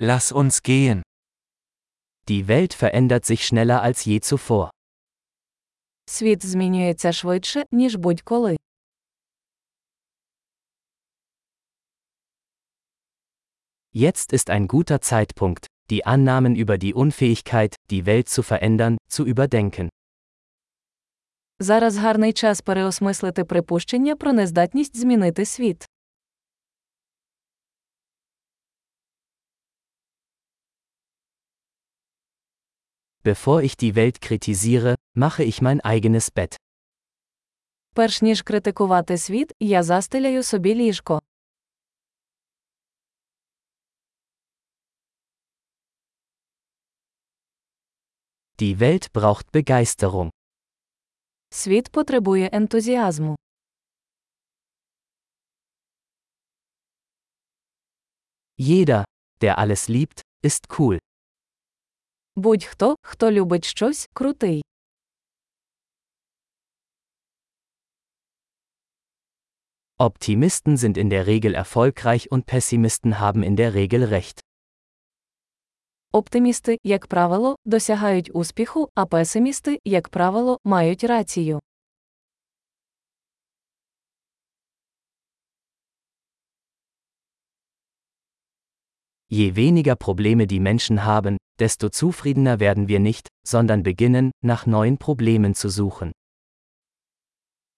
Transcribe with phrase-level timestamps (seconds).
[0.00, 1.02] Lass uns gehen.
[2.28, 4.70] Die Welt verändert sich schneller als je zuvor.
[6.06, 8.56] Світ змінюється швидше, ніж будь-коли.
[13.92, 19.24] Jetzt ist ein guter Zeitpunkt, die Annahmen über die Unfähigkeit, die Welt zu verändern, zu
[19.26, 19.88] überdenken.
[21.60, 25.86] Зараз гарний час переосмислити припущення про нездатність змінити світ.
[33.23, 36.55] Bevor ich die Welt kritisiere, mache ich mein eigenes Bett.
[37.93, 41.21] Перш ніж критикувати світ, я застеляю собі ліжко.
[48.59, 50.29] Die Welt braucht Begeisterung.
[51.49, 53.35] Світ потребує ентузіазму.
[58.57, 59.03] Jeder,
[59.41, 60.97] der alles liebt, ist cool.
[62.37, 64.63] Будь-хто, хто любить щось, крутий.
[69.99, 74.43] Optimisten sind in der Regel erfolgreich und Pessimisten haben in der Regel recht.
[76.11, 81.59] Оптимісти, як правило, досягають успіху, а песимісти, як правило, мають рацію.
[89.31, 94.97] Je weniger Probleme die Menschen haben, desto zufriedener werden wir nicht, sondern beginnen, nach neuen
[94.97, 96.11] Problemen zu suchen.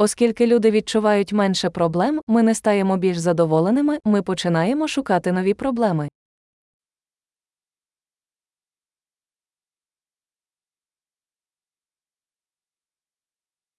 [0.00, 6.08] Оскільки люди відчувають менше проблем, ми не стаємо більш задоволеними, ми починаємо шукати нові проблеми.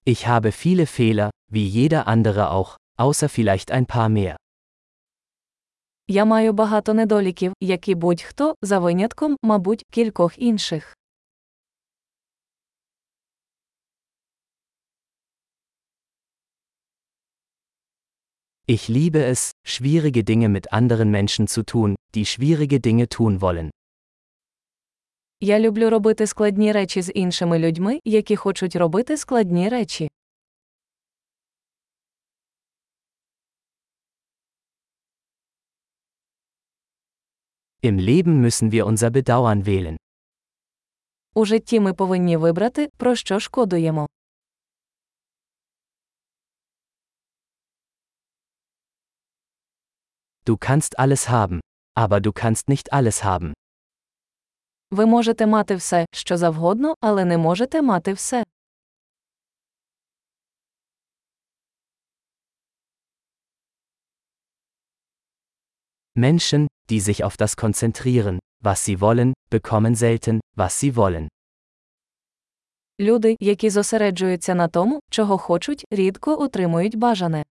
[0.06, 4.36] Ich habe viele Fehler, wie jeder andere auch, außer vielleicht ein paar mehr.
[6.07, 10.97] Я маю багато недоліків, як і будь-хто, за винятком, мабуть, кількох інших.
[18.67, 23.69] Ich liebe es, schwierige Dinge mit anderen Menschen zu tun, die schwierige Dinge tun wollen.
[25.41, 30.09] Я люблю робити складні речі з іншими людьми, які хочуть робити складні речі.
[37.85, 39.97] Im Leben müssen wir unser Bedauern wählen.
[41.35, 44.07] У житті ми повинні вибрати, про що шкодуємо.
[50.45, 51.59] Du kannst alles haben,
[51.95, 53.53] aber du kannst nicht alles haben.
[54.91, 58.43] Ви можете мати все, що завгодно, але не можете мати все.
[66.15, 71.28] Menschen, die sich auf das konzentrieren, was sie wollen, bekommen selten, was sie wollen.
[73.00, 77.44] Люди, які зосереджуються на тому, чого хочуть, рідко отримують бажане.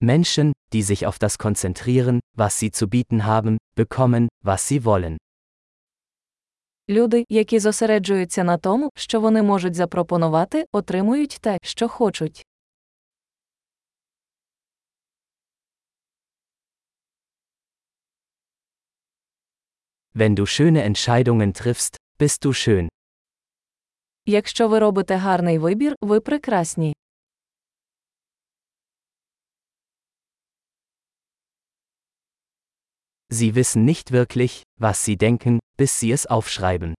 [0.00, 5.16] Menschen, die sich auf das konzentrieren, was sie zu bieten haben, bekommen, was sie wollen.
[6.91, 12.45] Люди, які зосереджуються на тому, що вони можуть запропонувати, отримують те, що хочуть.
[20.15, 22.87] Wenn du schöne Entscheidungen triffst, bist du schön.
[24.25, 26.95] Якщо ви робите гарний вибір, ви прекрасні.
[33.30, 36.94] Sie wissen nicht wirklich, was sie denken, bis sie es aufschreiben.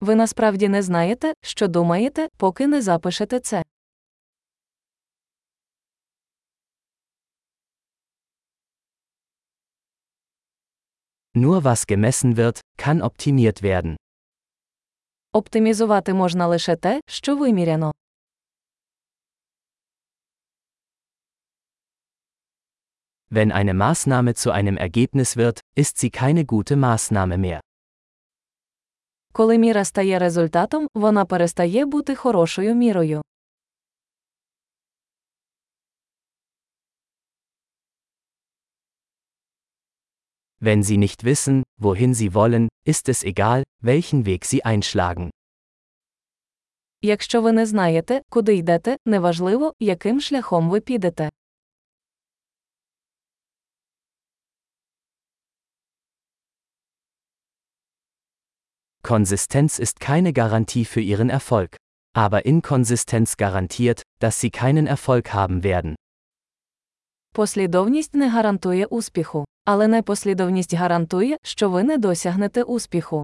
[0.00, 3.62] Ви насправді не знаєте, що думаєте, поки не запишете це.
[11.34, 13.96] Nur was gemessen wird, kann optimiert werden.
[15.32, 17.92] Оптимізувати можна лише те, що виміряно.
[23.30, 27.60] Wenn eine Maßnahme zu einem Ergebnis wird, ist sie keine gute Maßnahme mehr.
[29.32, 33.22] Коли міра стає результатом, вона перестає бути хорошою мірою.
[40.60, 45.30] Wenn sie nicht wissen, wohin sie wollen, ist es egal, welchen Weg sie einschlagen.
[47.02, 51.30] Якщо ви не знаєте, куди йдете, неважливо, яким шляхом ви підете.
[59.06, 61.76] Konsistenz ist keine Garantie für ihren Erfolg.
[62.14, 65.94] Aber Inkonsistenz garantiert, dass sie keinen Erfolg haben werden.
[67.34, 73.22] Послідовність не гарантує успіху, але непослідовність гарантує, що ви не досягнете успіху.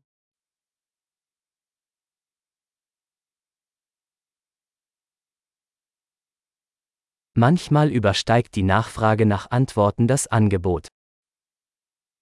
[7.35, 10.89] Manchmal übersteigt die Nachfrage nach Antworten das Angebot.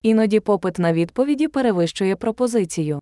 [0.03, 3.01] Іноді попит на відповіді перевищує пропозицію.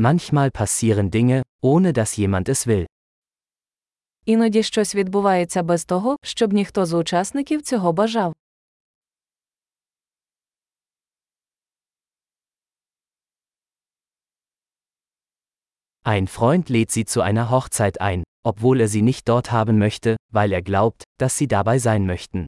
[0.00, 2.86] Manchmal passieren Dinge, ohne dass jemand es will.
[4.24, 8.34] Іноді щось відбувається без того, щоб ніхто з учасників цього бажав.
[16.04, 20.16] Ein Freund lädt sie zu einer Hochzeit ein, obwohl er sie nicht dort haben möchte,
[20.32, 22.46] weil er glaubt, dass sie dabei sein möchten.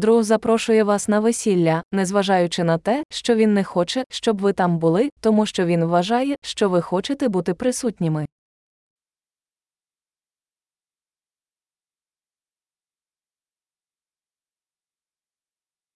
[0.00, 4.78] Друг запрошує вас на весілля, незважаючи на те, що він не хоче, щоб ви там
[4.78, 8.26] були, тому що він вважає, що ви хочете бути присутніми.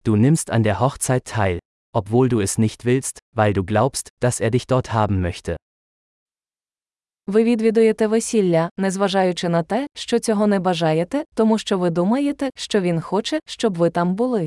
[0.04, 1.58] Du nimmst an der Hochzeit teil,
[1.94, 5.63] obwohl du es nicht willst, weil du glaubst, dass er dich dort haben möchte.
[7.26, 12.80] Ви відвідуєте весілля, незважаючи на те, що цього не бажаєте, тому що ви думаєте, що
[12.80, 14.46] він хоче, щоб ви там були.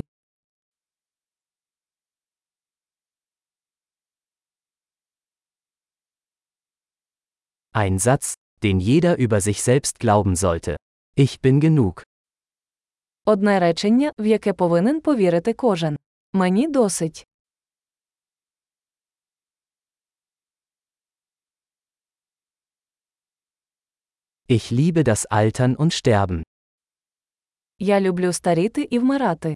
[7.74, 10.76] Ein Satz, den jeder über sich selbst glauben sollte.
[11.16, 12.02] Ich bin genug.
[13.24, 15.96] Одне речення, в яке повинен повірити кожен.
[16.32, 17.27] Мені досить.
[24.47, 26.43] Ich liebe das Altern und Sterben.
[27.79, 29.55] Я люблю старіти і вмирати.